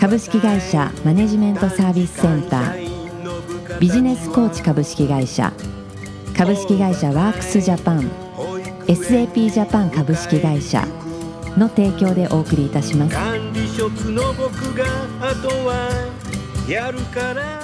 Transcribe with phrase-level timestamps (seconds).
[0.00, 3.78] 株式会社マネジメントサービスセンター。
[3.78, 5.52] ビジネスコーチ株式会社。
[6.34, 8.10] 株式会社ワークスジャパン。
[8.86, 10.86] SAP ジャパン株式会社。
[11.58, 13.14] の提供でお送りいたします。
[13.14, 14.86] 管理職の僕が
[15.20, 15.90] あとは
[16.66, 17.60] やるから。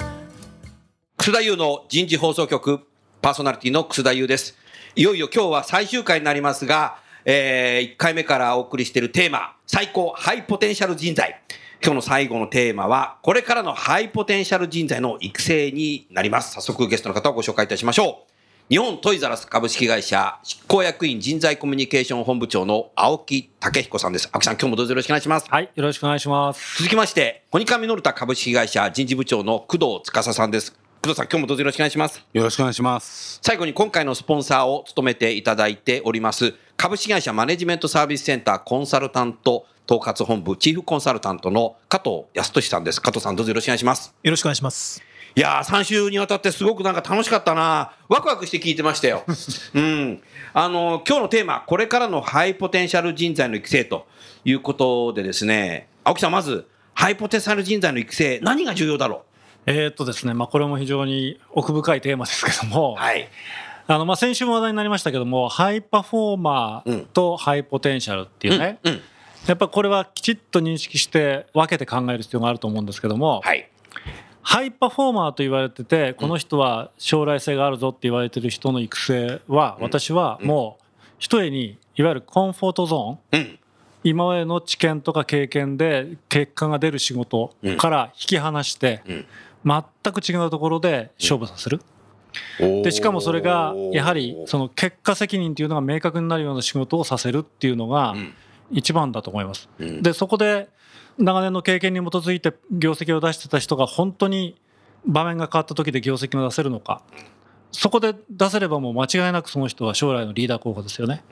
[1.17, 2.81] 楠田優の人事放送局。
[3.19, 4.55] パーソナリティの楠田優です。
[4.95, 11.41] いよいよ今日は最終回になりますが、えー、1回目からお送りしているテーマ、最高ハイポテンシャル人材。
[11.83, 16.53] 今日の最後のテーマは、これからのハイポテンシャル人材の育成になります。
[16.53, 18.33] 早速ゲストの方をご紹介いたしましょう。
[18.69, 24.27] 日本トイザラス株式会社執行役員人材コミュニケーション本部長の青木武彦さんです。
[24.33, 25.45] 青木さん、今日もどうぞよろしくお願いします。
[25.49, 26.77] はい、よろしくお願いします。
[26.77, 30.73] 続きまして、コニカミノルタ株式会社人事部長の工藤司さんです。
[31.01, 32.21] 工藤さん、今日もどうぞよろしくお願いします。
[32.33, 33.39] よろしくお願いします。
[33.41, 43.01] 最後に今回のスポンサーを務めていただいております株式会社マネジメントサービスセンターコンサルタント統括本部チーフコンサルタントの加藤康俊さんです。
[43.01, 44.13] 加藤さんどうぞよろしくお願いします。
[44.21, 45.01] よろしくお願いします。
[45.33, 49.23] いやー3週にわたってすごくなんか楽しかったなワクワクして聞いてましたよ。
[49.73, 50.21] うん。
[50.53, 54.07] あの今日のテーマこれからのハイポテンシャル人材の育成と
[54.43, 59.23] いうことでですね青木さんまずハイポテンシャル人材の育成何が重要だろ
[59.67, 63.29] えーっとですね、まあ、これも非常に奥深いテーマですけども、うはい。
[63.89, 69.01] あのまあ先週も話題になりましたけども、ハイパフォーマーとハイポテンシャルっていうね、うんうん
[69.47, 73.69] やっぱこれはきちっと認識して分けて考える必要があると思うんですけども、はい。
[74.41, 80.83] ハイパフォーマーと言われてて、この人は将来性があるぞって言われてる人の育成は、私はもう
[81.17, 83.59] 一重にいわゆるコンフォートゾーン、うん。
[84.03, 89.25] 今までの知見とか経験で結果が出る仕事から引き離してうん。
[89.65, 91.81] 全く違うところで勝負させる。
[92.59, 98.33] でしかもそれがやはりその結果責任っていうのが明確になるような仕事をさせるっていうのがん
[98.71, 99.69] 一番だと思います。
[99.79, 100.01] うん。
[100.01, 100.69] でそこで
[101.17, 104.55] 長年の経験に基づいて業績を出してた人が本当に
[105.05, 107.01] 場面が変わった時で業績が出せるのか。
[107.71, 111.23] そこで出せればもう間違いなくその人は将来のリーダー候補ですよね。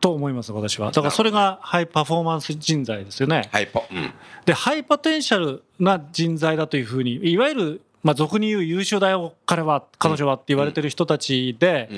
[0.00, 0.90] と思います私は。
[0.92, 3.48] だからそれがハイパフォーマンス人材ですよね。
[3.52, 4.12] ハイポうん。
[4.44, 11.90] でハイポテンシャルな人材だというふうにいわゆる、まあ、俗に言う優秀だよ彼は彼女はって言われてる人たちで、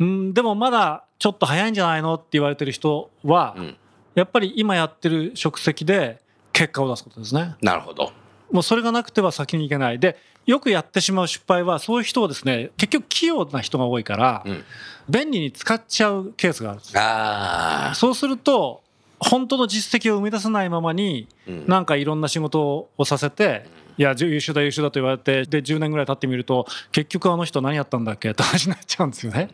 [0.00, 3.76] うん、でもまだちょっと早いんじゃないのって言われてる人は、うん
[4.14, 6.20] やっぱり今やってる職責で
[6.52, 7.56] 結果を出すことですね。
[7.62, 8.12] なるほど。
[8.50, 9.98] もうそれがなくては先に行けない。
[9.98, 14.64] でよくやってしまう失敗はそういう人をですね結局器用な人が多いから、うん。
[15.08, 18.82] 便利に使っちゃうケースがあるんですああそうすると
[19.18, 21.66] 本当の実績を生み出さないままに、うん。
[21.66, 23.66] なんかいろんな仕事をさせて、
[23.98, 28.30] いや優秀だ優秀だと言われてで10年ぐらい経ってみると結局あの人何やったんだっけ？
[28.30, 29.50] って話になっちゃうんですよね。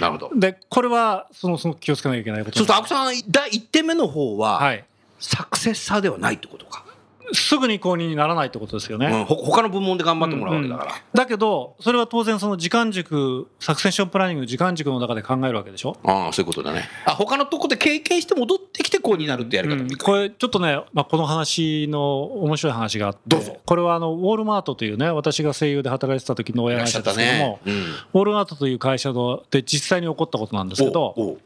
[0.00, 0.30] なるほど。
[0.34, 4.84] でこれはそのその気をつけなきゃいけないことそうするとなん青木さん第1点目の方は、はい、
[5.18, 6.84] サクセッサーではないってことか、
[7.32, 9.06] すぐに公認にならないってことですよね。
[9.06, 15.96] うん、ほ他の部門で頑張ってもらうわけだから、だけどそれは当然その時間軸サクセッションプランニング時間軸の中で考えるわけでしょ？
[16.04, 16.88] ああそういうことだね。
[17.04, 19.86] あ他のとこで経験して戻ってきてこうになるってやり方もい。
[19.86, 23.56] いかこれちょっとね、まあ、この話の面白い話があってどうぞ。
[23.64, 27.74] これはあのウォールマートというね私が声優で働いてた時の親会社ですけども、うん。
[27.74, 31.38] ウォールマートという会社ので実際に起こったことなんですけど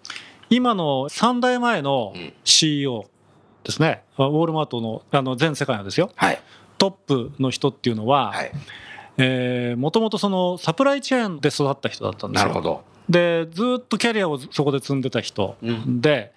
[0.51, 2.13] 今の3代前の
[2.45, 3.07] CEO
[3.65, 6.11] ですね、ウォールマートのあの全世界のですよ。
[6.17, 6.41] はい。
[6.79, 9.77] トップの人っていうのははい。
[9.77, 12.49] もともとそのサプライチェーンで育った人だったんですよ。
[12.49, 12.85] なるほど。
[13.09, 15.57] でずっとキャリアをそこで積んでた人。
[15.63, 16.01] うん。
[16.01, 16.33] で、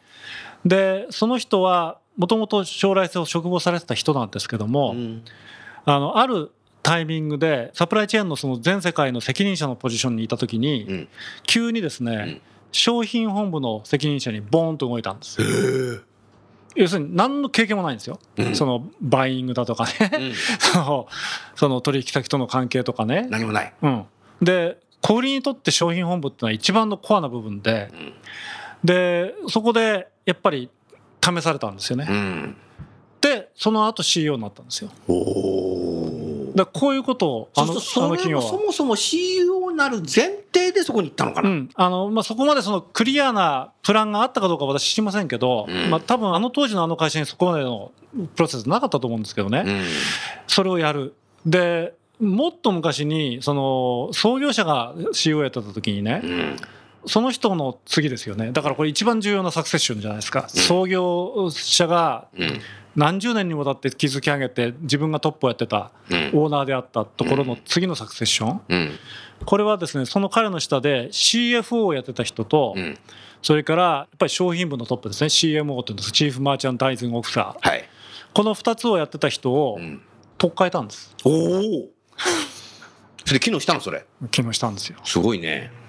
[0.66, 5.24] でその人はもともと将来性を嘱望されてた人なんですけども、うん。
[5.86, 6.52] あのある
[6.84, 11.08] タイミングでサプライチェーンのその全世界の責任者のポジションにいた時に、うん。
[11.44, 12.42] 急にですね、ん。
[12.72, 16.04] 商品本部の責任者にボーンと動いたんです
[16.76, 18.56] 要するに何の経験もないんですよ、うん。
[18.56, 20.34] そのバイイングだとかね、うん。
[20.60, 21.08] その
[21.56, 23.74] その取引先との関係とかね、何もない。
[23.82, 24.06] うん、
[24.42, 27.92] で小売りにとって商品本部ってのは一番のコアな部分で、
[28.84, 30.70] でそこでやっぱり
[31.24, 32.58] 試されたんですよね、うん。
[33.22, 34.92] でその後 CEO になったんですよ。
[35.08, 36.05] おお
[36.56, 38.42] だこういうことをあのそのそれは。
[38.42, 41.70] そもそも CEO になる前提でそこに行ったのかな、うん。
[41.76, 45.90] あのまあ、そこまでそのクリアなプランがあったかどうかは私知りませんけど、うん。
[45.90, 47.92] まあ、多分あの当時のあの会社にそこまでの
[48.36, 49.84] プロセスなかったと思うんですけどね、うん。
[50.48, 51.14] それをやる。
[51.46, 56.56] でもっと昔にその創業者が CEO やってた時にね、うん
[57.08, 58.52] その人の次ですよね。
[58.52, 62.62] だからこれ一番重要なサクセッションじゃないですか、創業者がうん。
[62.96, 66.32] 何十年にわたって築き上げて自分がトップをやってたうん。
[66.34, 68.62] オーナーであったところの次のサクセッション。
[68.70, 68.92] うん。
[69.46, 72.98] これはですねその彼の下で CFO をやってた人とうん。
[73.42, 75.28] それからやっぱり商品部のトップですね。
[75.28, 76.12] CMO というんです。
[76.12, 77.84] チーフマーチャンダイズングオフィサーはい。
[78.34, 80.02] この2つをやってた人をうん。
[80.38, 81.16] 取っ換えたんです。
[81.24, 81.90] おお
[83.26, 84.06] それで機能したのそれ？
[84.32, 84.98] 決めしたんですよ。
[85.04, 85.72] すごいね。
[85.80, 85.85] うん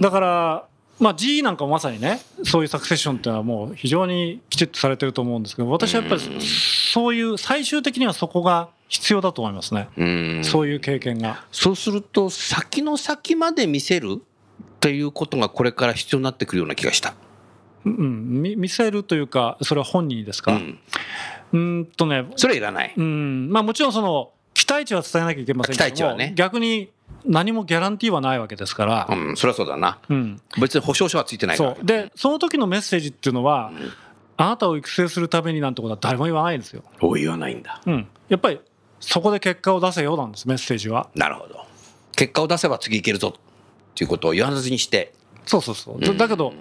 [0.00, 0.66] だから
[1.00, 9.88] まあ GE なんかもまさにねそういうサクセッションっていうのはもう非常にきちっとされてると思うんですけど私はやっぱりそういう最終的にはそこが必要だと思いますね。
[9.96, 10.44] うん。
[10.44, 11.44] そういう経験が。
[11.50, 17.14] そうすると先の先まで見せるっていうことがこれから必要になってくるような気がした。
[17.84, 18.42] うん。
[18.42, 20.52] み見せるというかそれは本人にですか？
[20.52, 20.78] うん、
[21.52, 22.94] うーんとねそれはいらない。
[22.96, 23.50] うん。
[23.50, 26.32] まあもちろんその期待値は伝えなきゃいけませんけども期待値はね。
[26.36, 26.90] 逆に
[27.24, 29.98] 何もギャランティーはないわけですからう、ん、そりゃそうだな。
[30.08, 31.74] うん、別に保証書はついてないから。
[31.74, 33.72] そうでその時のメッセージっていうのは、
[34.36, 37.80] あなたを育成するためになんてことは誰も言わないんですよ、お言わないんだ。
[37.86, 38.60] うん、やっぱり
[39.00, 41.64] そこで結果を出せよなんですメッセージはなるほど。
[42.16, 43.40] 結果を出せば次いけるぞっ
[43.94, 45.14] ていうことを言わずにして。
[45.46, 46.54] そうそうそうだだけど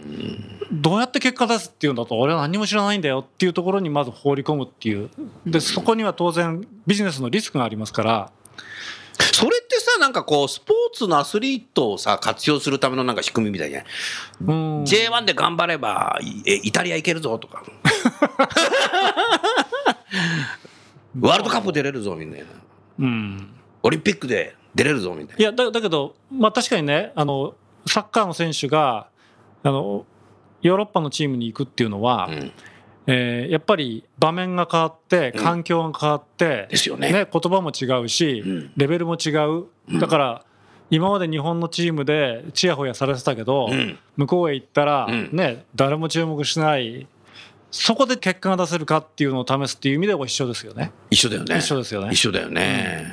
[0.71, 5.09] どうやって結果出すっていうんだと俺は何も知らないんだよっていうところにまず放り込むっていう
[5.45, 8.31] でそこには当然ビジネスのリスクがありますから
[9.19, 13.87] それってさ、なんかこう、スポーツのアスリートをさ、活用するためのなんか仕組みみたいじゃない、
[14.41, 17.63] うん J1 で頑張れば、イタリア行けるぞとか。
[21.19, 22.45] ワールドカップ出れるぞみたいな。
[22.99, 23.49] うん
[23.83, 27.55] オリンピックで出れるぞみたいいやだだけど、まあ、確かにねあの
[27.85, 29.07] サッカーの選手が
[29.61, 30.05] あの
[30.61, 32.35] ヨーロッパのチームに行くっていうのは、な。
[32.35, 32.51] うん
[33.07, 37.11] えーやっぱり場面が変わって環境が変わって、ですよね。
[37.11, 38.71] 言葉も違うし、うん。
[38.77, 39.65] レベルも違う。
[39.99, 40.45] だから
[40.89, 43.97] 今まで日本のチームでちやほやされてたけど、うん。
[44.15, 45.29] 向こうへ行ったら、うん。
[45.33, 47.07] ね誰も注目しない
[47.71, 50.91] そこで結果が出せるかっていうのを試すっていう意味では一緒ですよね。
[51.09, 51.57] 一緒だよね。
[51.57, 52.11] 一緒ですよね。
[52.13, 53.11] 一緒だよね。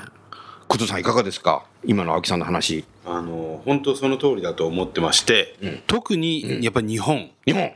[0.68, 1.64] 工藤さんいかがですか？
[1.84, 2.84] 今の青木さんの話。
[3.04, 5.82] あの本当その通りだと思ってまして、うん。
[5.86, 7.30] 特にやっぱり日本。
[7.44, 7.72] 日本。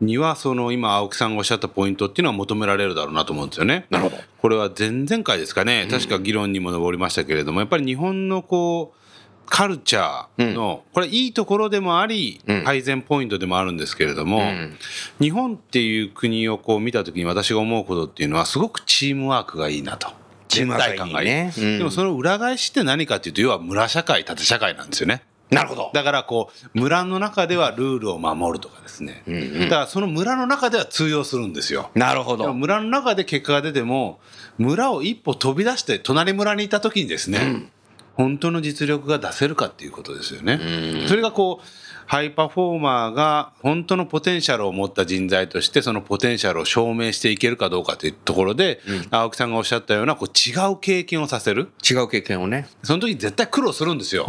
[0.00, 3.86] にはその今青木さんがおっしゃったポイントっていうのは求められるだろうなと思うんですよね。
[3.90, 4.22] なるほど。
[4.40, 9.06] これは前々回ですかね確か議論にも上りましたけれどもやっぱり日本のこう
[9.48, 14.76] カルチャーの、これいいところでもあり、うん改善ポイントでもあるんですけれども、うん
[15.20, 20.08] 日本っていう国をこう見た時に私が思うことっていうのはすごくチームワークがいいなと。
[20.48, 25.22] チームワーク感がいいうんでもその裏返しって何かっていうと要は村社会縦社会なんですよね。
[25.50, 25.90] なるほど。
[25.94, 31.90] だからこう村の中ではルールを守るとかですね、うんうんだからその村の中では通用するんですよ。
[31.94, 32.52] なるほど。
[32.52, 34.18] 村の中で結果が出ても
[34.58, 37.70] 村を一歩飛び出して隣村にいた時にですね、
[38.16, 40.58] 本当の実力が出せるかっていうことですよね。
[41.06, 41.66] それがこう
[42.06, 48.80] ハイパフォーマーが本当のポテンシャルを持った人材としてそのポテンシャルを証明していけるかどうかというところで、
[49.10, 51.68] 青木さんがおっしゃったようなこう違う経験をさせる。
[51.88, 52.68] 違う経験をね。
[52.82, 54.28] その時絶対苦労するんですよ、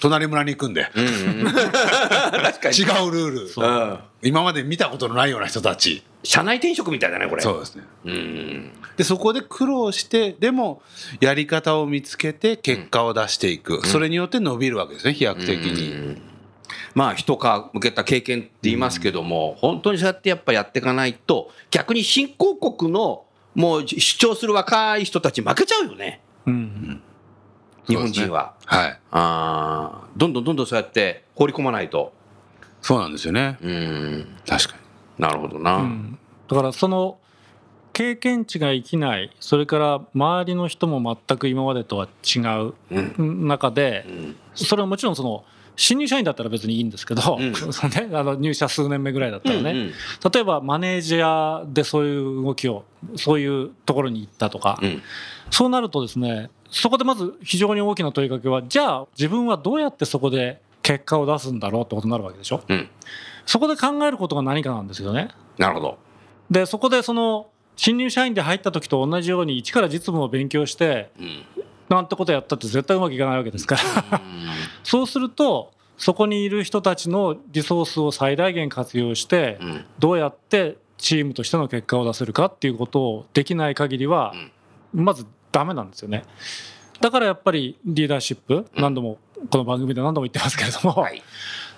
[0.00, 2.76] 隣村に行くんで、 確かに。
[2.76, 3.52] 違うルール。
[3.56, 6.02] うん今まで見たことのないような人たち。
[6.24, 7.42] 社内転職みたいだね、これ。
[7.42, 7.84] そうですね。
[8.04, 8.72] うん。
[8.96, 10.82] でそこで苦労してでも
[11.20, 16.20] やり方を見つけて結果を出していく、それによって伸びるわけですね飛躍的に、
[16.94, 26.20] まあ、一皮向けた経験って言いますけども、本当にそうやってやっぱやっていかないと、逆に新興国のもう主張する若い人たち負けちゃうよね。
[26.46, 27.00] うん。
[27.86, 28.54] 日本人は。
[28.64, 28.90] はい。
[28.90, 32.12] ああ、どんどんどんどんそうやって放り込まないと。
[32.82, 33.58] そうなんですよね。
[33.60, 34.26] うん。
[34.46, 35.22] 確かに。
[35.22, 35.76] なるほどな。
[35.76, 36.18] うん。
[36.48, 37.18] だからその
[37.92, 43.48] 経験値が生きないそれから周りの人も全く今までとは違ううん。
[43.48, 44.36] 中でうん。
[44.54, 45.44] それはもちろんその
[45.76, 47.54] 新入社員だったら別にいいんですけど、うん。
[47.54, 49.92] そのね、あの入社数年目ぐらいだったらね、うん
[50.32, 52.84] 例えばマネージャーでそういう動きを
[53.16, 55.02] そういうところに行ったとか、うん。
[55.50, 62.62] そうなるとですねそこでまず非常に大きな問いかけはじゃあ自分はどうやってそこで結果を出すんだろうってことになるわけでしょ？
[62.66, 62.88] うん。
[63.44, 65.28] そこで考えることが何かなんですよね
[65.58, 65.98] なるほど。
[66.50, 71.44] でそこでその新入社員で入った時と同じように一から実務を勉強してうん。
[71.90, 73.76] なんてことやったって絶対うまくいかないわけですか
[74.10, 74.20] ら
[74.82, 79.84] そうするとそこにいる人たちのリソースを最大限活用してうん。
[79.98, 84.34] どうやってチームとしての結果を出せるかっていうことをできない限りは
[84.94, 86.24] まずダメなんですよね。
[87.00, 89.18] だからやっぱりリーダーシップ何度も
[89.50, 91.22] この番組で何度も言ってますけれども、はい。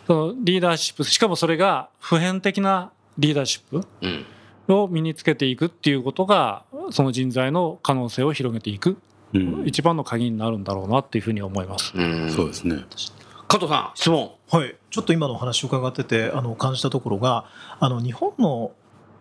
[0.06, 4.26] そのリーダーシップしかもそれが普遍的なリーダーシップうん。
[4.74, 8.98] を身につけていくっていうことがその人材の可能性を広げていく
[9.32, 11.92] うん一番の鍵になるんだろうなっていうふうに思います。
[11.94, 12.84] うんそうですね。
[13.48, 17.46] 加藤さん質問はい、ちょっと今のお話を伺っててあの感じたところが
[17.78, 18.72] あの日本の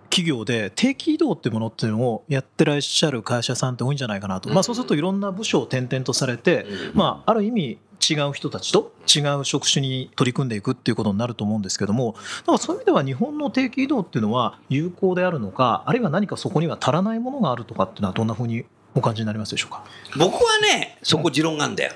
[0.09, 19.83] 企業で定期移動ってものっていうのをやってらっしゃる会社さんって多いんじゃないかなと、まあ、そうするといろんな部署を転々とされて、まあ、ある意味違う人たちと違う職種に取り組んでいくっていうことになると思うんですけどもだからそういう意味では日本の定期移動っていうのは有効であるのかあるいは何かそこには足らないものがあるとかっていうのはどんなふうにお感じになりますでしょうか？
[20.17, 21.93] 僕はねそこ持論があるんだよ。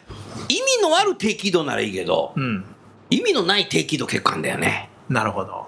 [0.50, 2.66] 意味のある定期移動ならいいけどうん、
[3.10, 4.90] 意味のない定期移動結構あるんだよね。
[5.10, 5.66] なるほど。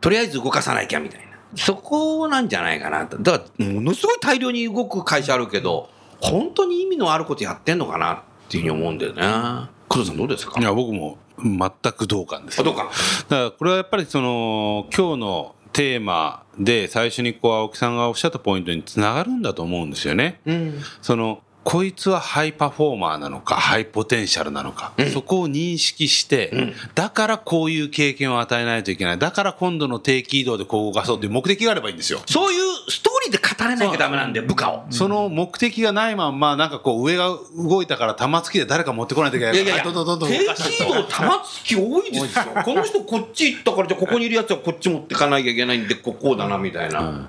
[0.00, 1.25] とりあえず動かさなきゃみたいな
[1.56, 3.18] そこなんじゃないかなと。
[3.18, 9.68] だからものすごい大量に動く会社あるけど本当に意味のあることやってんのかなっていうふうに思うんだよね。
[9.88, 10.60] 工藤さんどうですか？
[10.60, 12.60] いや僕も全く同感です。
[12.60, 20.40] あどうかだからこれはやっぱりその今日のテーマで最初にこう青木さんがおっしゃったポイントにつながるんだと思うんですよね。
[20.46, 20.80] うん。
[21.02, 29.18] そのこいつはハイパフォーマーなのかハイポテンシャルなのか、そこを認識して、だからこういう経験を与えないといけない。
[29.18, 32.20] だから今度の定期移動でこう動かそうという目的があればいいんですよ。
[32.26, 34.84] そういうストーリーで語れなきゃダメなんだよ部下を。
[34.90, 42.44] その目的がないまんま、なんかこう上が動いたから玉突きで誰か持ってこないといけないいやいやいや、どんどんどんどん定期移動玉突き多いですよ。
[42.64, 47.28] この人こっち行ったから、じゃあここにいるやつはこっち持ってかなきゃいけないんで、ここうだなみたいな。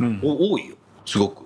[0.00, 0.20] うん。
[0.24, 1.44] お多いよ、すごく。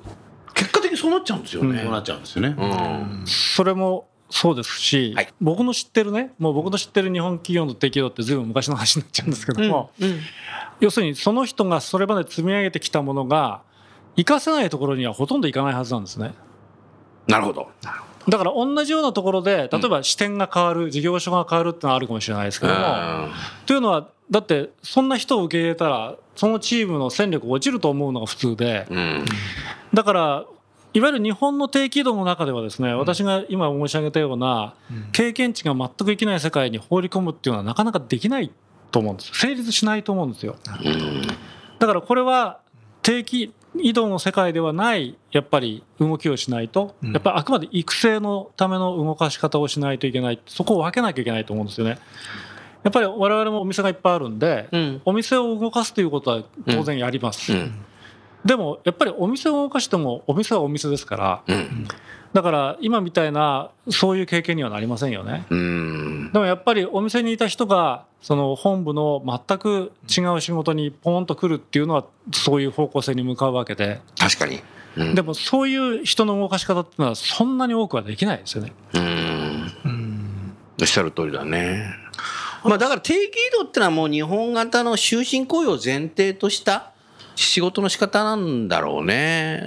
[1.00, 1.80] そうなっちゃうんですよね。
[1.83, 2.54] そうなっちゃうんですよね。
[2.59, 9.90] うんそれもそうですし、はい僕の知ってるねもう僕の知ってる日本企業の適用ってずいぶん昔の話になっちゃうんですけども、
[10.78, 13.62] 要するにその人がそれまで積み上げてきたものが
[14.16, 16.35] 活かせないところにはほとんどいかないはずなんですね。
[17.26, 17.71] なるほど。
[18.28, 22.78] だから同じようなところで例えば視点が変わる、事業所が変わるってのはあるかもしれないですけども、
[23.66, 29.25] というのはだってそんな人を受け入れたらそのチームの戦力落ちると思うのが普通でうん。
[29.92, 30.45] だから
[30.92, 34.75] いわゆる日本の定期移動の中ではですね私が今申し上げたような
[35.12, 38.50] 経験値が全く生きない世界に放り込むっていうのはなかなかできない
[38.90, 39.32] と思うんです。
[39.35, 40.56] 成立しないと思うんですよ。
[40.85, 41.23] うん。
[41.78, 42.61] だからこれは
[43.02, 47.12] 定期移動の世界ではないやっぱり動きをしないとうん。
[47.12, 51.99] やっぱりあくまで育成のための動かし方をしないといけないそこを分けなきゃいけないと思うんですよね。
[52.82, 55.02] やっぱり我々もお店がいっぱいあるんでうん。
[55.04, 57.75] お店を動かすということは当然やります、うん。
[58.44, 61.87] でもやっぱりお店を動かしてもお店はお店ですからうん。
[62.32, 66.30] だから今みたいなそういう経験にはなりませんよねうん。
[66.32, 74.61] でもやっぱりお店にいた人がその本部の全く違う仕事にポーンと来るっていうのはそういう方向性に向かうわけで確かに。
[74.97, 78.73] うんでもそういう人の動かし方っていうのはそんなに多くはできないですよね。
[78.94, 79.73] うん。
[79.85, 81.94] うんおっしゃる通りだね。
[82.64, 83.20] まあだから定期移
[83.59, 86.89] 動ってのはもう日本型の終身雇用を前提とした
[87.42, 89.61] 仕事の仕方なんだろうね。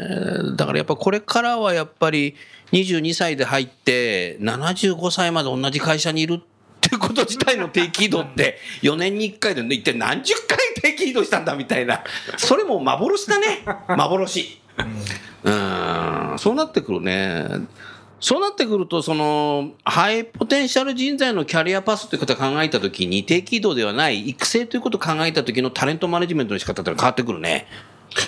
[0.56, 2.36] だからやっぱこれからはやっぱり
[2.72, 6.40] 22歳で入って75歳まで同じ会社にいるっ
[6.82, 12.04] てこと自体の定期移動って 4年に1回で一体何十回定期移動したんだみたいな。
[12.38, 13.64] それも幻だね。
[13.88, 14.60] 幻。
[15.44, 16.36] うん。
[16.38, 17.48] そうなってくるね。
[18.24, 27.68] そうなってくると、その、ハイポテンシャル人材のキャリアパスということを考えたときに、定期異動ではない育成ということを考えたときのタレントマネジメントの仕方って変わってくるね。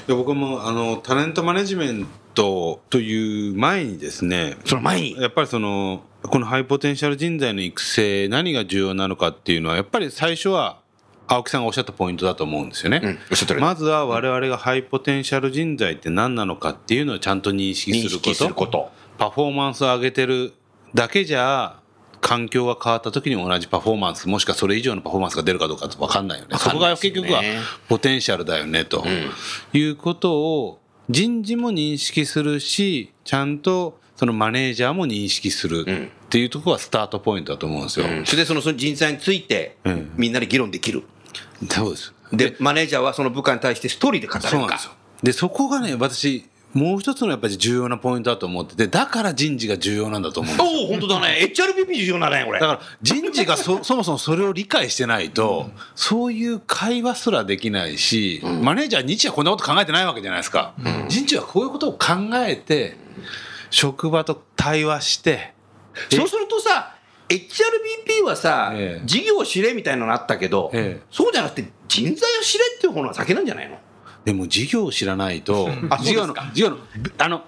[0.05, 5.13] で僕もあのタレントマネジメントという前にですねその前に。
[5.13, 10.79] やっぱりそのこのハイポテンシャル人材の育成何が重要なのかっていうのはやっぱり最初は
[11.27, 13.01] 青木さんがおっしゃったポイントだと思うんですよね。
[13.01, 13.59] うん。
[13.61, 19.04] まずは我々がハイポテンシャル人材って何なのかっていうのをちゃんと認識認識することすること。
[19.17, 20.53] パフォーマンスを上げてる
[20.93, 21.79] だけじゃ
[22.21, 26.53] 環境が変わった時に同じパフォーマンスもしくはそれ以上のパフォーマンスが出るかどうかって分かんないよね。
[26.53, 27.41] わそこが結局は
[27.87, 29.03] ポテンシャルだよねと。
[29.03, 30.79] んいうことを
[31.09, 36.05] 人事も認識するしちゃんとそのマネージャーも認識するん。
[36.05, 38.07] っていうところがスタートポイントだと思うんですよ。
[38.07, 38.25] うん。
[38.25, 41.03] それでその人材についてうん、みんなで議論できる。
[41.69, 42.13] そうです。
[42.33, 44.91] で、マネージャーはその部下に対してストーリーで語れるんですよ。
[45.23, 46.45] で、そこがね、私、
[46.75, 50.79] もう一つのやっぱり重要なポイントだと思ってて、だから人事が重要なんだと思うんですよ。
[50.81, 51.39] おお、本当だね。
[51.55, 52.59] HRBP 重要だね、これ。
[52.59, 60.73] だから人事がそ そもそもそれを理解してないと、そういう会話すらできないし、マネージャー日はこんなこと考えてないわけじゃないですか。
[61.07, 62.07] 人事はこういうことを考
[62.45, 62.97] えて、
[63.69, 65.53] 職場と対話して、
[66.11, 66.91] そうするとさ、
[67.29, 73.79] HRBP はさ、ええ事業を知れみたいなのあったけど、ええそうじゃなくて人材を知れっていう方の先なんじゃないの？
[74.25, 76.77] でも事業を知らないと、あ事業の業の、
[77.17, 77.43] あの、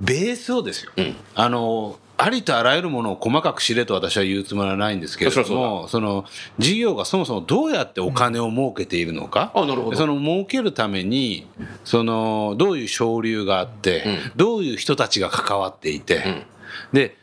[0.00, 0.92] ベースをですよ。
[0.96, 1.16] うん。
[1.34, 6.24] あの、ありとあらゆるものを細かく知れと私は言うつもりはないんですけれども、その
[6.58, 9.96] 事業がそもそもどうやってお金を儲けているのか、あなるほど。
[9.96, 11.46] その儲けるために
[11.84, 14.32] そのどういう省流があって、うん。
[14.36, 16.44] どういう人たちが関わっていて、
[16.92, 17.16] で、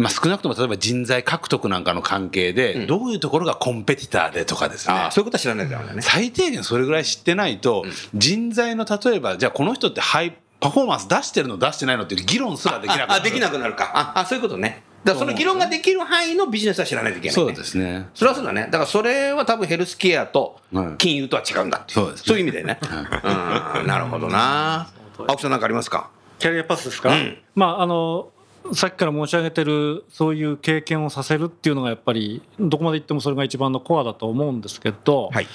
[0.00, 2.86] まあ、少なくとも例えば人材獲得なんかの関係で、うん。
[2.86, 4.94] どういうところがコンペティターでとかですね。
[4.94, 6.02] ああそういうことは知らないからね。
[6.02, 13.12] 最低限それぐらい知ってないと、人材の例えばじゃあこの人ってハイパフォーマンス出してるの出してないのっていう議論すらできなくなる。
[13.12, 13.90] ああできなくなるか。
[13.94, 14.82] ああそういうことね。
[15.04, 18.08] だからその議論ができる範囲のビジネスは知らないといけない、ね、そうですね。
[18.14, 18.64] それはそうだね。
[18.64, 20.96] だからそれは多分ヘルスケアとはい。
[20.98, 22.24] 金融とは違うんだっていそうですね。
[22.26, 24.88] そういう意味でね、うんなるほどな。
[25.18, 26.10] 青木さん何かありますか？
[26.38, 27.38] キャリアパスですか、うん。
[27.54, 28.30] まああの
[28.74, 35.46] さっきから申し上げてるそういう経験をさせるっていうのがやっぱりどこまでいってもそれが一番のコアだと思うんですけど、はい。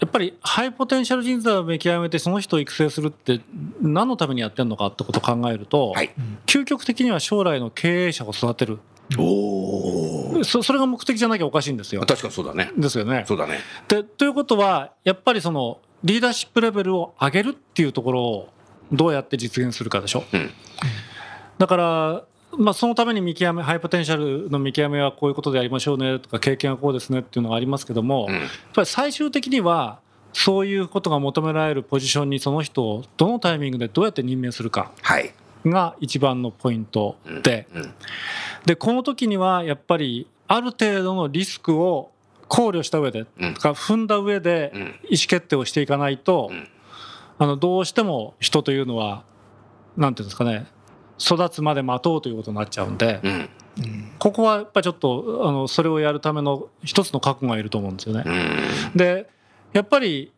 [0.00, 3.40] やっぱりハイポテンシャル人材を見極めてその人を育成するって
[3.82, 6.10] 何のためにやってるのかってことを考えると、はい。
[6.46, 8.78] 究極的には将来の経営者を育てる。
[9.18, 12.02] おおそそれが目的じゃなきゃおかしいんですよ。
[12.02, 12.70] 確かにそうだね。
[12.76, 13.24] ですよね。
[13.26, 13.58] そうだね。
[13.88, 18.48] でということはやっぱりそのリーダーシップレベルを上げるっていうところを
[18.92, 20.24] どうやって実現するかでしょ。
[20.32, 20.50] うん。
[21.58, 22.24] だから、
[22.58, 28.34] まあ、そのために見極めハイポテンシャルの見極めはこういうことでやりましょうねとか経験はこうですねっていうのがありますけども、うん。
[28.34, 28.42] やっ
[28.74, 30.00] ぱり最終的には
[30.32, 35.32] そういうことが求められるポジションにその人をどのタイミングでどうやって任命するかはい。
[35.64, 37.94] が一番のポイントで、うん。
[38.66, 42.10] でこの時にはやっぱりある程度のリスクを
[42.48, 43.52] 考慮した上で、うん。
[43.54, 44.80] 踏んだ上でうん。
[44.80, 44.94] 意思
[45.28, 46.68] 決定をしていかないと、うん。
[47.38, 49.24] あのどうしても人というのは
[49.96, 50.66] なんていうんですかね
[51.20, 53.48] 育つまで待とうということになっちゃうんで、うん。
[54.18, 58.24] ここはやっぱりちょっとあのそれをやるための一つの覚悟がいると思うんですよね。
[58.26, 58.30] う
[58.94, 58.96] ん。
[58.96, 59.28] で
[59.72, 60.32] やっぱり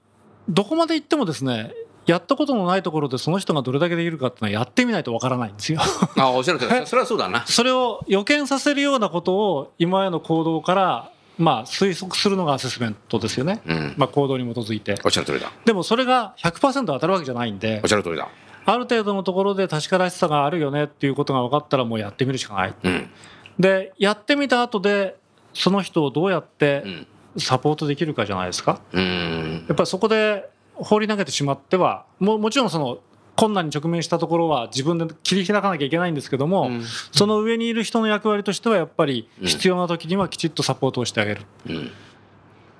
[0.49, 1.73] どこまで行ってもですね
[2.07, 5.81] やったことのないところでその人がどれだけできるかっていうのはやってみないとわからないんですよ。
[6.17, 7.45] あおっしゃるとりそれはそうだな。
[7.47, 13.63] それを予見させるようなことを今までの行動からまあ推測するのがアセスメントですよね。
[13.67, 13.95] うん。
[13.97, 14.97] まあ、行動に基づいて。
[15.04, 15.52] おっしゃる通りだ。
[15.65, 17.80] でもそれが100%当たるわけじゃないんで。
[17.83, 18.28] おっしゃる通りだ
[18.65, 22.75] ある程度のところで確からしさがあるよねっていうことが分かったらもうやってみるしかない。
[22.83, 23.11] うん。
[23.59, 25.17] でやってみた後で
[25.53, 27.07] その人をどうやってうん。
[27.39, 28.83] サポートできるかじゃないですか。
[28.93, 29.65] うん。
[29.67, 32.99] やっぱりそこで放り投げてしまってはももちろんその
[33.37, 36.83] 困難に直面したところは自分で切り開かなきゃいけないんですけども、うん。
[37.11, 41.91] その上にいる人の役割としてはやっぱり必要な時にはきちっとサポートをしてあげる、うん。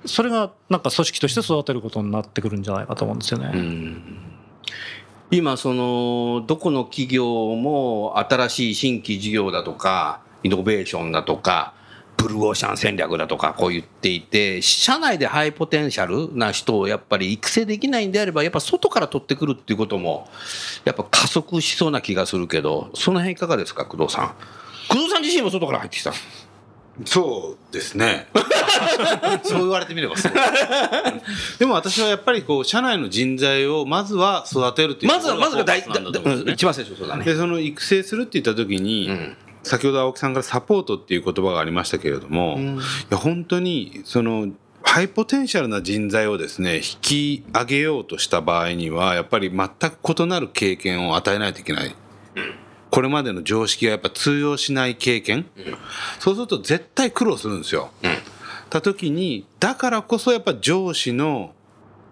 [0.05, 3.51] それがなんか組織として育てることになってくるんじゃないかと思うんですよね。
[3.53, 4.17] うん
[5.35, 11.73] 今そのどこの企業も新しい新規事業だとかイノベーションだとか
[12.17, 20.27] ブルーオーシャン戦略だとかこう言っていて社内でハイポテンシャルな人をやっぱり育成できないんであればやっぱ外から取ってくるっていうことも
[20.85, 24.35] やっぱ加速しそうな気がするけどその辺いかがですか工藤さん。
[24.87, 26.13] 工藤さん自身も外から入ってきた。
[27.05, 28.27] そうですね。
[29.43, 30.33] そう言われてみればそう。
[31.57, 36.53] でも私はやっぱりこう社内の人材をまずは育てるっていうまずはまずが大フォーカスなんだと思うんですね。
[36.53, 37.25] 一番最初そうだね。
[37.25, 39.37] でその育成するって言った時に、うん。
[39.63, 42.77] 先ほど青木さんからサポートっていう言葉がありましたけれども、い
[43.09, 44.49] や本当にその
[44.83, 51.95] ハイポテンシャルな人材をですね引き上げようとした場合にはやっぱり全く異なる経験を与えないといけない。
[52.93, 55.47] これまでの常識がやっぱ通用しない経験、
[56.19, 57.89] そうすると絶対苦労するんですよ。
[58.69, 61.55] た時にだからこそやっぱ上司の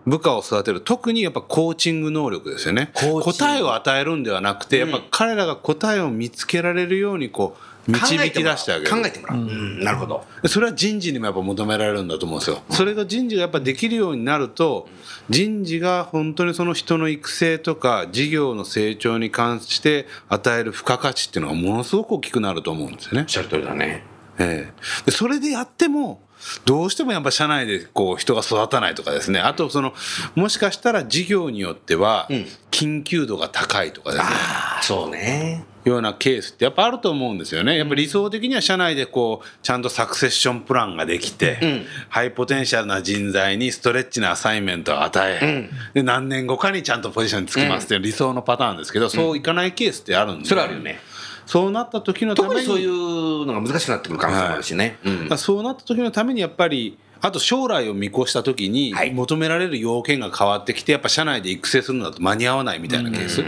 [0.08, 0.82] 部下を育てる。
[0.82, 2.92] 特にやっぱコーチング能力ですよね。
[2.96, 8.92] 答えを与えるんではなくて、やっぱ彼らが答えを見つけられるようにこう導き出してあげる。
[8.92, 10.24] 考えてもらう、うん、なるほど。
[10.42, 12.62] でそれは人事にもやっぱ求められるんだと思うんですよ。
[12.70, 14.88] それが人事がやっぱできるようになると、
[15.30, 23.22] 人事が本当にその人の育成とか事業の成長に関して与える付加価値っていうのがものすごく大きくなると思うんですよね。
[23.22, 23.28] おっ。
[23.28, 24.04] しゃる通りだね。
[24.40, 24.74] ええ。
[25.06, 26.22] でそれでやっても
[26.66, 29.40] どうしてもやっぱ社内でこう人が育たないとかですね。
[29.40, 29.94] あとその
[30.36, 32.46] もしかしたら事業によってはうん。
[32.72, 37.78] 緊急度が高いとかですね、ああそうねようなケースってやっぱあると思うんですよね。
[37.78, 41.86] やっぱ理想的には社内でこうちゃんとサクセッションプランができて、うん。
[42.10, 51.00] ハイポテンシャルな人材にストレッチなアサイメントを与え、で何年後かにちゃんとポジションにつきますっていう理想のパターンですけど、そういかないケースってあるんで、それはあるよね。
[51.46, 52.54] そうなった時のために。
[52.56, 55.18] 特にそういうのが難しくなってくる可能性もあるしね、うん。
[55.18, 59.12] だからそうなった時のためにやっぱりあと将来を見越した時にはい。
[59.12, 63.44] 求められる要件が変わってきてやっぱ社内で育成するのだと間に合わないみたいなケース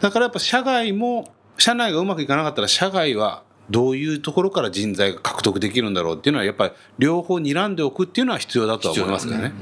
[0.00, 9.52] だからやっぱ社外も社内がうまくいかなかったら社外はどういうところから人材が獲得できるんだろうっていうのはやっぱり両方睨んでおくっていうのは必要だとは思いますからね。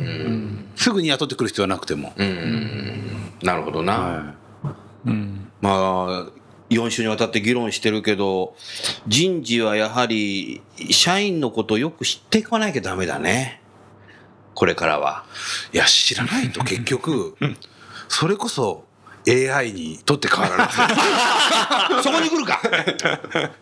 [0.77, 3.11] すぐに雇ってくる必要はなくても、うん。
[3.43, 5.49] なるほどな、はうん。
[5.61, 8.57] まあ4週にわたって議論してるけど、
[9.07, 13.63] 人事はやはり社員のことをよく知っていかないとダメだね。
[14.55, 15.25] これからは。
[15.73, 17.37] いや知らないと結局。
[18.09, 18.85] それこそ
[19.29, 20.69] AI にとって変わらない
[22.03, 22.61] そこに来るか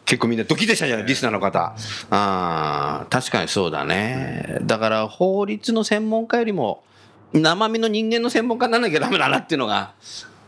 [0.05, 1.75] 結構みんなドキでしたじゃない、リスナーの方。
[2.11, 4.59] あー確かにそうだね。
[4.63, 6.83] だから法律の専門家よりも、
[7.33, 9.93] 生身の人間の専門家にならなきゃダメだなっていうのが、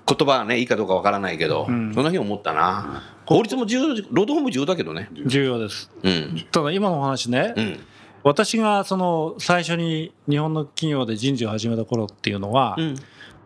[0.07, 3.03] 言葉がね、いいかどうかわからないけど、そんなふうに思ったな。
[3.27, 5.09] 法律も重要、労働法も重要だけどね。
[5.27, 6.47] 重要ですうん。
[6.51, 7.81] ただ今のお話ね、うん。
[8.23, 12.95] 私がその最初に日本の企業で人事を始めた頃っていうのは、うん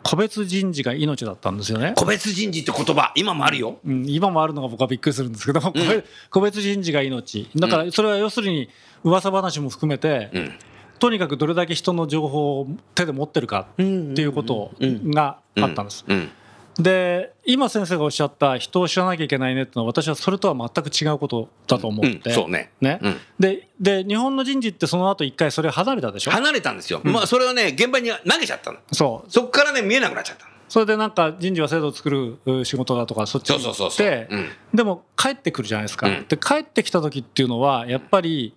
[0.03, 1.93] 個別人事が命だったんですよね。
[1.97, 3.79] 個別人事って言葉、今もあるよ。
[3.85, 8.69] うん、今もあるのが僕はびっくりするんですけど、個別個別人事が命だからそれは要するに
[9.05, 10.53] 噂話も含めて、うん。
[10.99, 16.05] とにかくどれだけ人の情報を手で持ってるかっていうことがあったんです。
[16.09, 16.31] うん。
[16.79, 22.71] で今先生がおっしゃった人を知らなきゃいけないねってのは私はそれとは全く違うことだと思って、うんそうね。
[22.81, 23.01] ね。
[23.03, 23.17] うん。
[23.39, 26.31] でで日本の人事ってその後一回それ離れたでしょ？
[26.31, 27.01] 離れたんですよ。
[27.03, 28.79] まあ、それをね、現場に投げちゃったの。
[28.93, 29.31] そう。
[29.31, 30.53] そこからね、見えなくなっちゃったの。
[30.69, 34.29] それでなんか人事は制度を作るう仕事だとかそっちに行って。
[34.31, 34.49] うん。
[34.73, 36.27] でも帰ってくるじゃないですか、うん。
[36.29, 38.55] で帰ってきた時っていうのはやっぱり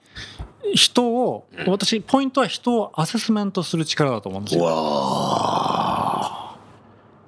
[0.73, 4.61] 人を私ポイントは人をアセスメントする力だと思うんですよ。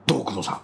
[0.05, 0.59] どう、工藤さん？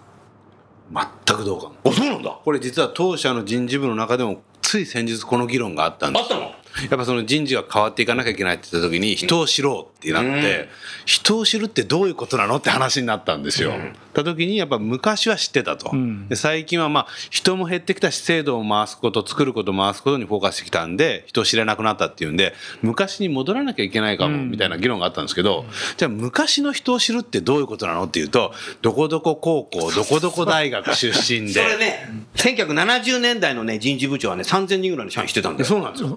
[0.92, 2.30] 全くどうかもあ、そうなんだ。
[2.44, 6.22] これ実は当社の人事部の中でもつい先日この議論があったんです。
[6.22, 6.52] あったの？
[6.90, 10.68] やっぱその人事が変わっていかなきゃいけないって言った時に人を知ろうってなって、
[11.04, 13.74] 人を知るってどういうことなのって話になったんですよ。
[14.12, 16.28] た時にやっぱ昔は知ってたと、ん。
[16.28, 25.64] で最近はまあ人も減ってきたし制度を回すこと作ること回すことにフォーカスしてきたんで人を知れなくなったっていうんで昔に戻らなきゃいけないかもみたいな議論があったんですけど、
[25.96, 31.52] じゃあ昔の人を知るってどういうことなのっていうとどこどこ高校どこどこ大学出身で。
[31.52, 35.66] それね、1970年代のね、人事部長はね、3000人ぐらいの社員してたんだよ。
[35.66, 36.16] そうなんですよ。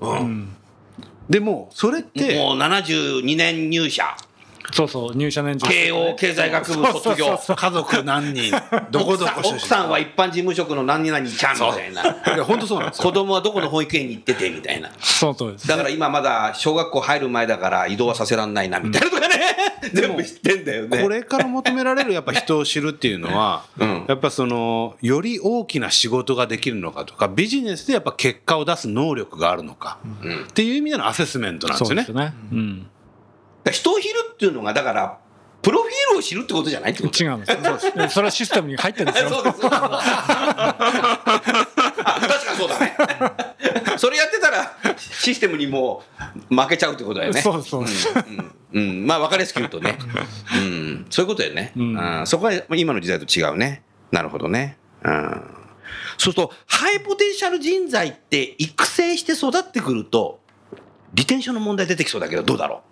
[1.29, 2.37] でもそれって。
[2.37, 4.15] もう72年入社、
[4.71, 7.37] そうそう入社年次慶応経済学部卒業。
[7.37, 8.51] 家族何人
[8.91, 12.03] どこどこ出身奥さんは一般事務職の何々ちゃんみたいな。
[12.35, 14.91] いや本当そうなんですよ子供はどこの保育園に行っててみたいな。
[14.99, 19.33] その通りですだから今まだ小学校入る前だから移動はさせらんないなみたいなとかね。
[19.93, 21.01] 全部知ってんだよね。
[21.01, 29.97] これから求められるやっぱ人を知るっていうのは、うんやっぱそのより大きな仕事ができるのかとかビジネスでやっぱ結果を出す能力があるのか、
[30.49, 32.25] っていう意味でのアセスメントなんですよねそうです。
[32.25, 32.87] よね、うん、
[33.71, 35.19] 人を知るっていうのが、だから、
[35.61, 39.89] プロフィールを知るってことじゃないってこと違うんですそうですそれはシステムに入ってるんですよ そうです、確か
[42.51, 42.97] にそうだね。
[43.97, 46.03] それやってたら、システムにも
[46.51, 47.41] う負けちゃうってことだよね。
[47.41, 48.51] そうそううん。
[48.73, 49.07] うん。
[49.07, 49.97] まあ、分かりやすく言うとね。
[50.55, 51.05] うん。
[51.09, 51.71] そういうことだよね。
[51.75, 53.83] うんうんそこは今の時代と違うね。
[54.11, 54.77] なるほどね。
[55.03, 55.43] うん。
[56.17, 60.39] そうすると、ハイポテンシャル人材って育成して育ってくると、
[61.13, 62.83] リテンションの問題出てきそうだけど、どうだろ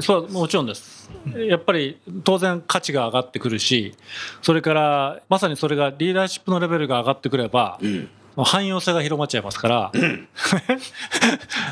[0.00, 3.94] そうもちろんですやっぱり当然価値が上がってくるし
[4.42, 7.86] それからまさにそれがリーダーシップのレベルが上がってくれば、う。
[7.86, 8.08] うん。
[8.36, 10.16] 汎用性が広まっちゃいますから,、 だか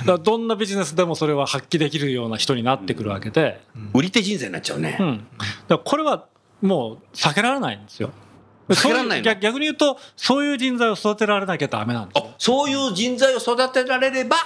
[0.05, 3.61] らどんなビジネスでもそれは発揮できるような人になってくるわけで、
[3.95, 4.97] 売り手人材になっちゃうね。
[5.01, 6.27] うん、だからこれは
[6.61, 8.11] もう避けられないんですよ。
[8.69, 14.41] 避けられない逆逆に言うとそういう人材を育てられなきゃダメなんですそういう人材を育てられれば、い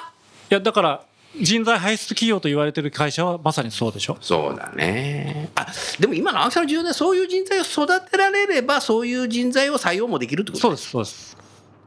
[0.50, 1.02] やだから
[1.40, 4.18] 人材輩出企業と言われてる会社はまさにそうでしょ？
[4.21, 5.51] そうだね。
[5.55, 5.66] あ、
[5.99, 10.61] でも今の青木さんの重要でそういう人材を育てられれば、そういう人材を採用もできるってこと？
[10.61, 11.37] そうですそうです。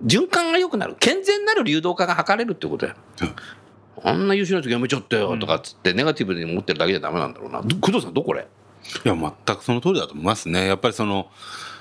[0.03, 0.95] 循環が良くなる。
[0.99, 2.95] 健全なる流動化が図れるってことや。
[4.03, 7.61] あんな優秀な人やめちゃったよとかっつって、ネガティブに思ってるだけじゃダメなんだろうな。
[7.61, 8.47] ど工藤さん、どこれ？
[9.05, 10.67] いや全くその通りだと思いますね。
[10.67, 11.27] やっぱりその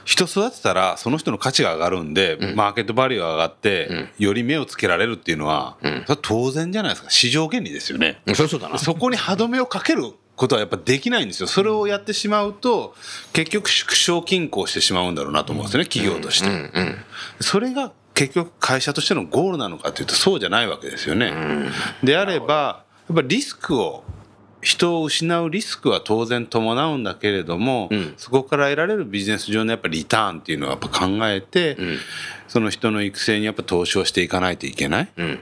[0.05, 8.21] 人育てたらその人の価値が上がるんで、マーケットバリューが上がって、より目をつけられるっていうのは、それは当然じゃないですか市場原理ですよね。
[8.35, 11.47] そそこに歯止めをかけることはやっぱできないんですよ。
[11.47, 12.95] それをやってしまうと
[13.33, 16.49] 結局縮小均衡してしまうんだろうなと思うんですよね企業として。
[16.49, 16.97] うんうん。
[17.41, 21.33] それが結局会社としてのゴールなのかというとそうじゃないわけですよね。
[22.03, 24.05] であればやっぱリスクを
[24.65, 31.99] 人を失うリスクは当然伴うんだけれども、うんそこから得られるビジネス上のやっぱリターンっていうのはやっぱ考えて、ん
[32.49, 35.09] その人の育成にやっぱ投資をしていかないといけない。
[35.17, 35.41] うん。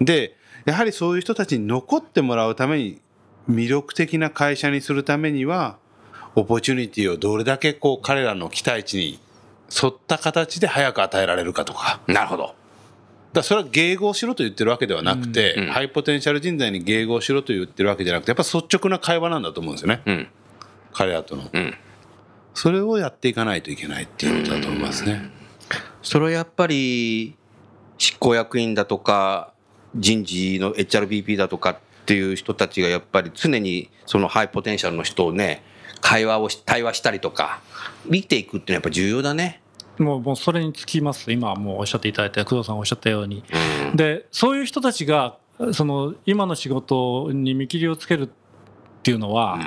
[0.00, 3.00] でやはりそういう人たちに残ってもらうために
[3.48, 5.78] 魅力的な会社にするためには
[6.34, 9.20] オポチュニティをどれだけこう彼らの期待値に
[9.82, 12.59] 沿った形で早く与えられるかとかなるほど。
[13.32, 20.28] だそれは迎合しろと言ってるわけではなくて、うんうんハイポテンシャル人材に迎合しろと言ってるわけじゃなくてやっぱ率直な会話なんだと思うんですよねうん。
[20.92, 21.74] 彼らとのうん。
[22.54, 25.30] それをやっていかないといけないっていうことだと思いますね
[26.02, 27.36] それはやっぱり
[27.98, 29.52] 執行役員だとか
[29.94, 35.62] 人事の HRBP だとかっていう人たちがやっぱり常にそのハイポテンシャルの人をね
[36.00, 37.60] 会話をし対話したりとか
[38.04, 39.60] 見ていくっていうのはやっぱ重要だね。
[40.02, 41.30] もうもうそれにつきます。
[41.30, 43.44] 今もうおっしゃっていただいた工藤さんがおっしゃったように。
[43.94, 45.36] でそういう人たちが
[45.72, 48.28] その今の仕事に見切りをつけるっ
[49.02, 49.60] ていうのは、うん。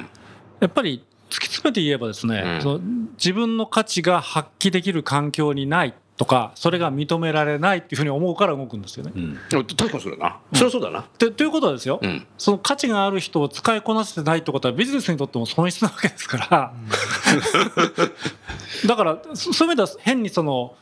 [0.60, 2.62] やっぱり突き詰めて言えばですね、うん。
[2.62, 2.80] その
[3.13, 9.12] 自分の価値が発揮できる環境にないとかそれが認められないっていうふうに思うから動くんですよね。
[9.15, 9.39] うん。
[9.50, 10.39] 確かにそうだな。
[10.54, 11.06] それはそうだな。
[11.19, 12.26] でということはですよ、うん。
[12.38, 16.74] その価値がある人を使いこなせてないってことはビジネスにとっても損失なわけですから、
[18.86, 20.76] だからそそういう意味では変にその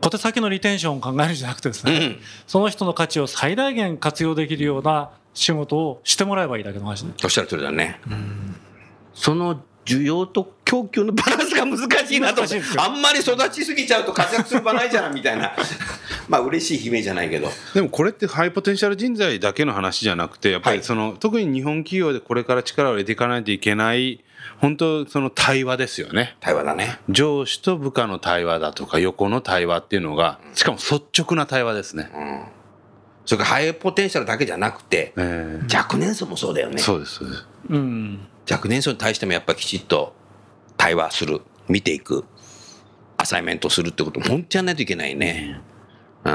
[0.00, 2.18] 小手先のリテンションを考えるんじゃなくてですね、うん。
[2.46, 8.00] その人の価値を最大限活用できるような仕事をしてもらえばいいだけの話でおっしゃる通りだね。
[9.14, 12.42] その需要と供給のバランスが難しいなと。
[12.78, 15.52] あんまり育ちすぎちゃうと活躍する場ないじゃんみたいな。
[16.28, 17.50] まあ嬉しい悲鳴じゃないけど。
[17.74, 24.24] でもこれってハイポテンシャル人材だけの話じゃなくてやっぱはいりその、特に日本企業でこれから力を入れていかないといけない
[24.58, 26.36] 本当その対話ですよね。
[26.40, 26.98] 対話だね。
[27.08, 32.44] 上司と部下の対話だとか横の対話っていうのがしかも率直な対話ですね、うん。
[33.26, 35.76] それからハイポテンシャルだけじゃなくてええ。
[35.76, 36.78] 若年層もそうだよね。
[36.78, 37.46] そうですそうです。
[37.68, 38.26] うん。
[38.50, 40.14] 若年層に対してもやっぱりきちっと
[40.76, 42.24] 対話する見ていく
[43.16, 45.60] アサイメントするってこと本当やんないといけないね。
[46.24, 46.34] うーん。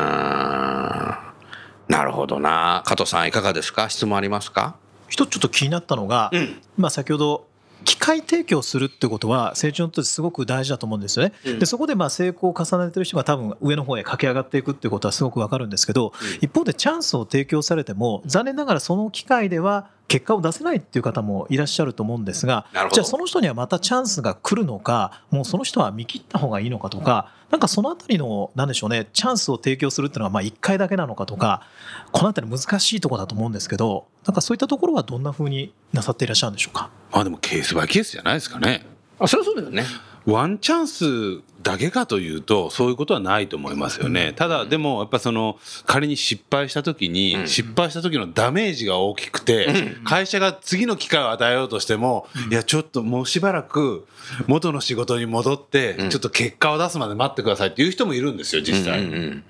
[1.88, 2.84] なるほどな。
[2.86, 3.89] 加藤さんいかがですか？
[3.89, 4.76] 質問ありますか？
[5.08, 6.62] 一つちょっと気になったのが、うん。
[6.78, 7.48] まあ、先ほど
[7.86, 11.34] 機械提供するってことは成長にとってすごく大事だと思うんですよね。
[11.46, 31.63] うんでそこでまあ成功を重ねてる人が多分上の方へ駆け上がっていくっていうことはすごくわかるんですけど、一方でチャンスを提供されても残念ながらその機会では結果を出せないっていう方もいらっしゃると思うんですがじゃあその人にはまたチャンスが来るのかもうその人は見切った方がいいのかとかなんかそのあたりのなんでしょうねチャンスを提供するっていうのはまあ1回だけなのかとか
[32.12, 36.89] このあたり難しいところだと思うんですけどなんかそういったところはどんなふうになさっていらっしゃるんでしょうか？
[37.12, 38.86] まあでもケースバイケースじゃないですかね。
[39.19, 39.84] あそれはそうだよね。
[40.26, 44.34] ワンチャンスだけかというとそういうことはないと思いますよね。
[44.34, 47.48] ただでもやっぱその仮に失敗した時にうん。
[47.48, 54.08] 失敗した時のダメージが大きくて会社が次の機会を与えようとしてもいやちょっともうしばらく
[54.48, 56.10] 元の仕事に戻ってうん。
[56.10, 59.43] ちょっと結果を出すまで待ってくださいっていう人もいるんですよ実際。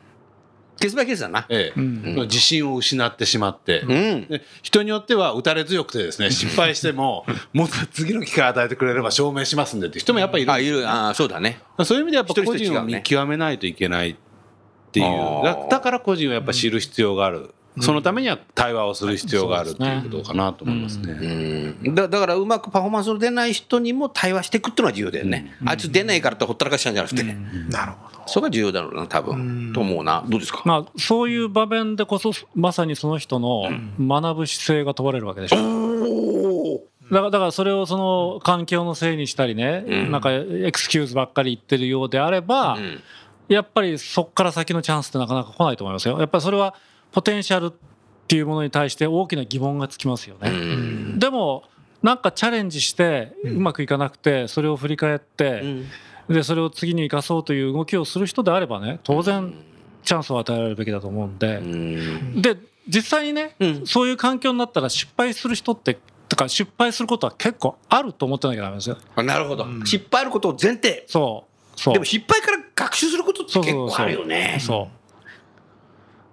[0.80, 1.46] ケースバイケースだな。
[1.50, 1.80] ええ。
[1.80, 2.16] うん。
[2.24, 3.82] 自信を失ってしまって。
[3.82, 4.28] うん。
[4.28, 10.90] で人によっては打たれ強くてですね失敗しても もっと次の機会を与えてくれれば証明しますんでって人もやっぱりいるんですよあいる。
[11.10, 11.60] あそうだね。
[11.84, 14.16] そういう意味でやっぱ個人を見極めないといけないっ
[14.92, 15.70] ていう。
[15.70, 21.78] だから個人をやっぱ知る必要がある、そのためには対話をする必要があるっていうことかなと思いますね。
[21.84, 21.96] うん。
[21.96, 28.24] だだからうまくパフォーマンスの出ない人にも対話していくっていうのが重要だよね、あいつ出ないからってほったらかしちゃうんじゃなくて、なるほど。
[28.28, 30.24] それが重要だろうな多分、と思うな。
[30.28, 35.58] どうですか、まあ、そういう場面でこそまさにその人の学ぶ姿勢が問われるわけでしょ。
[35.58, 40.12] おおだからだからそれをその環境のせいにしたりね、うん。
[40.12, 43.02] なんかエクスキューズばっかり言ってるようであれば、うん。
[43.48, 46.20] やっぱりそこから先のチャンスってなかなか来ないと思いますよ。
[46.20, 46.76] やっぱりそれは
[47.12, 47.72] ポテンシャルっ
[48.28, 50.52] ていうものに対して大きな疑問がつきますようね。
[50.52, 51.20] ん。
[51.20, 51.64] でも
[52.04, 55.64] なんかチャレンジしてうまくいかなくてそれを振り返って
[56.30, 59.54] でそれを次に生かそうという動きをする人であればね当然
[60.04, 61.58] チャンスを与えられるべきだと思うんで。
[61.58, 62.42] うん。
[62.42, 63.88] で実際にねうん。
[63.88, 65.98] そういう環境になったら失敗する人って
[66.30, 68.98] とか失敗することは結構あると思ってなきゃダメですよ。
[69.16, 71.04] あなるほど、失敗あることを前提。
[71.08, 71.80] そう。
[71.80, 71.94] そう。
[71.94, 74.58] でも失敗から学習することって結構あるよね。
[74.62, 74.99] そう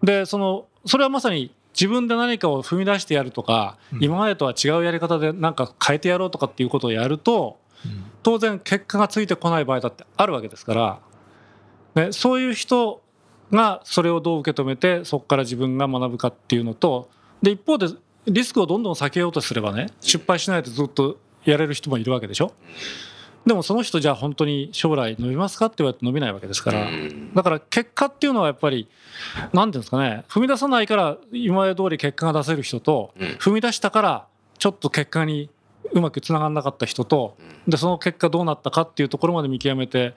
[0.02, 7.58] でそのそれはまさに自分で何かを踏み出してやるとか、今までとは違うやり方で何か変えてやろうとかっていうことをやると
[8.22, 11.00] 当然結果がついてこない場合だってあるわけですか
[11.94, 13.02] ら、ね、そういう人
[13.52, 17.10] がそれをどう受け止めてそこから自分が学ぶかっていうのと
[17.42, 17.88] で一方で
[18.26, 22.52] リスクをどんどん避けようとすればね失敗しないでずっとやれる人もいるわけでしょ。
[23.46, 27.32] でもその人じゃあ本当に将来伸びますかって言われて伸びないわけですから、うん。
[27.32, 28.88] だから結果っていうのはやっぱり
[29.52, 33.28] 何ていうんですかね踏み出さないから今まで通り結果が出せる人と、うん。
[33.38, 34.26] 踏み出したから
[34.58, 35.48] ちょっと結果に
[35.92, 37.36] うまくつながんなかった人と、
[37.68, 40.14] でその結果どうなったかっていうところまで見極めて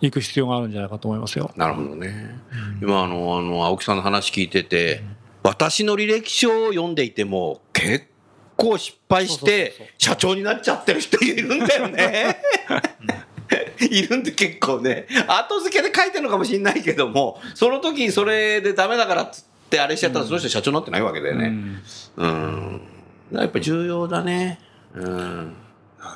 [0.00, 1.52] いく必要があるんじゃないかと思いますよ。
[1.54, 2.40] なるほどね。
[2.82, 5.04] 今あのあの青木さんの話聞いてて、
[5.44, 8.06] 私の履歴書を読んでいても結
[8.56, 12.40] 構失敗して社長になっちゃってる人いるんだよね。
[13.78, 21.46] いるんで結構ね後付けで書いてるのかもしれないけどもその時にそれでダメだからっつってあれしちゃったらその人社長になってないわけだよね。
[21.46, 21.82] うん
[22.16, 22.80] うん。
[23.32, 24.58] やっぱ重要だね。
[24.94, 25.54] うん。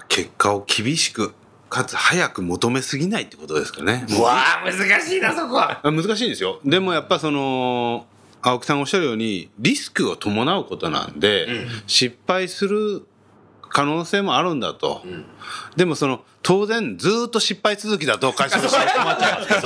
[0.08, 1.34] 結果を厳しく
[1.68, 4.04] かつ早く求めすぎないってことですかね。
[4.10, 6.60] うわあ難しいなそこはあ難しいんですよ。
[6.64, 8.06] でもやっぱその、
[8.42, 13.06] 青木さんがおっしゃるように、リスクを伴うことなんで、失敗する
[13.68, 15.02] 可能性もあるんだと。
[15.76, 19.60] でもその、当然ずっと失敗続きだと会社としては困っちゃいますけど。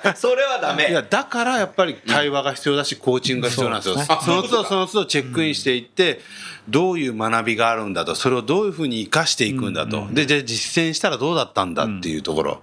[0.16, 3.96] それはダメいや、だからやっぱり対話が必要だし、コーチングが必要なんですよ。
[3.96, 6.20] そうその都度その都度チェックインしていって、
[6.68, 10.08] どういう学びがあるんだと、それをどういうふうに活かしていくんだと。
[10.10, 12.62] で、じゃあ実践したらどうだったんだっていうところ。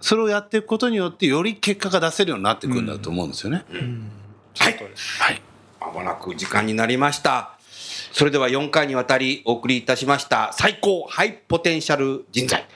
[0.00, 3.64] それをやっていくことによって、より結果が出せるようになってくるんだと思うんですよね。
[4.58, 5.42] はい、はい、
[5.80, 7.54] まもなく時間になりました。
[8.12, 12.66] それでは4回にわたりお送りいたしました最高ハイポテンシャル人材、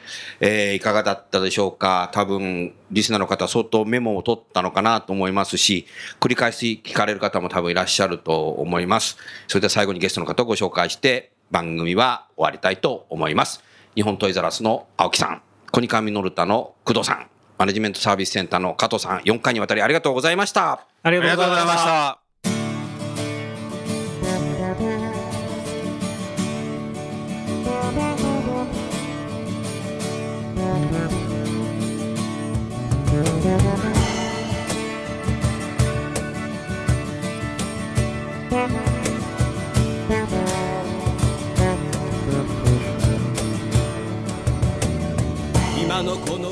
[0.41, 2.11] えーいかがだったでしょうか？
[2.13, 5.87] 多分リスナーの方相当メモを取ったのかなと思いますし
[6.21, 9.17] 繰り返し聞かれる方も多分いらっしゃると思います。
[9.49, 13.63] それでは最後にゲストの方をご紹介して番組は終わりたいと思います。
[13.95, 17.27] 日本トイザらスの青木さんコニカミノルタの工藤さん
[17.59, 22.19] マネジメントサービスセンターの加藤さん4回にわたりありがとうございましたありがとうございました。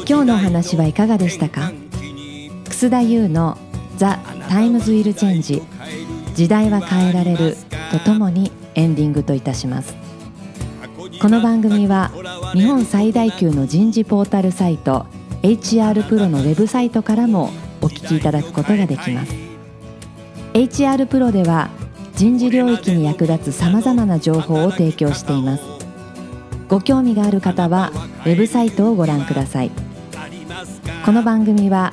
[0.06, 1.72] 今日の話はいかがでしたか？
[2.68, 3.56] 楠田祐の
[4.00, 4.18] 「The
[4.48, 5.60] Times Will Change。
[6.34, 7.54] 時代は変えられる」
[7.92, 9.94] とともにエンディングといたします。
[11.20, 12.10] この番組は
[12.54, 15.04] 日本最大級の人事ポータルサイト
[15.42, 17.50] HR プロのウェブサイトからも
[17.82, 19.34] お聞きいただくことができます。
[20.54, 21.68] HR プロでは
[22.16, 25.62] 人事領域に役立つさまざまな情報を提供しています。
[26.70, 27.92] ご興味がある方は
[28.24, 29.70] ウェブサイトをご覧ください。
[31.04, 31.92] この番組は